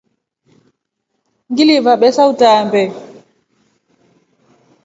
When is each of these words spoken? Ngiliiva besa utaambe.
Ngiliiva 1.51 1.93
besa 2.01 2.21
utaambe. 2.31 2.83